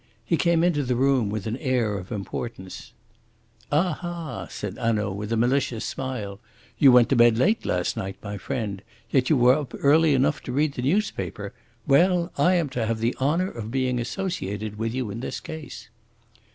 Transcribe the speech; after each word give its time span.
He 0.25 0.35
came 0.35 0.63
into 0.63 0.81
the 0.81 0.95
room 0.95 1.29
with 1.29 1.45
an 1.45 1.57
air 1.57 1.95
of 1.95 2.11
importance. 2.11 2.91
"Aha!" 3.71 4.47
said 4.49 4.75
Hanaud, 4.79 5.11
with 5.13 5.31
a 5.31 5.37
malicious 5.37 5.85
smile. 5.85 6.39
"You 6.79 6.91
went 6.91 7.07
to 7.09 7.15
bed 7.15 7.37
late 7.37 7.67
last 7.67 7.95
night, 7.95 8.15
my 8.23 8.39
friend. 8.39 8.81
Yet 9.11 9.29
you 9.29 9.37
were 9.37 9.53
up 9.53 9.75
early 9.77 10.15
enough 10.15 10.41
to 10.45 10.51
read 10.51 10.73
the 10.73 10.81
newspaper. 10.81 11.53
Well, 11.85 12.31
I 12.35 12.55
am 12.55 12.67
to 12.69 12.87
have 12.87 12.97
the 12.97 13.15
honour 13.21 13.51
of 13.51 13.69
being 13.69 13.99
associated 13.99 14.79
with 14.79 14.91
you 14.95 15.11
in 15.11 15.19
this 15.19 15.39
case." 15.39 15.91